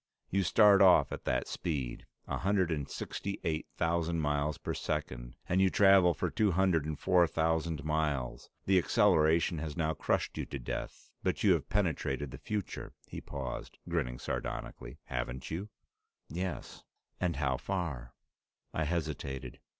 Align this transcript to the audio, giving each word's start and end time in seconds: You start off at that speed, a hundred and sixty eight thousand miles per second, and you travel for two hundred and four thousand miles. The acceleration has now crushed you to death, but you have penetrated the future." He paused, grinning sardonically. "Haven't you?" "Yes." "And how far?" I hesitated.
You 0.31 0.41
start 0.41 0.81
off 0.81 1.11
at 1.11 1.25
that 1.25 1.47
speed, 1.47 2.07
a 2.27 2.39
hundred 2.39 2.71
and 2.71 2.89
sixty 2.89 3.39
eight 3.43 3.67
thousand 3.77 4.19
miles 4.19 4.57
per 4.57 4.73
second, 4.73 5.35
and 5.47 5.61
you 5.61 5.69
travel 5.69 6.15
for 6.15 6.31
two 6.31 6.53
hundred 6.53 6.85
and 6.85 6.97
four 6.97 7.27
thousand 7.27 7.83
miles. 7.85 8.49
The 8.65 8.79
acceleration 8.79 9.59
has 9.59 9.77
now 9.77 9.93
crushed 9.93 10.39
you 10.39 10.47
to 10.47 10.57
death, 10.57 11.11
but 11.21 11.43
you 11.43 11.53
have 11.53 11.69
penetrated 11.69 12.31
the 12.31 12.39
future." 12.39 12.93
He 13.05 13.21
paused, 13.21 13.77
grinning 13.87 14.17
sardonically. 14.17 14.97
"Haven't 15.03 15.51
you?" 15.51 15.69
"Yes." 16.29 16.81
"And 17.19 17.35
how 17.35 17.57
far?" 17.57 18.15
I 18.73 18.85
hesitated. 18.85 19.59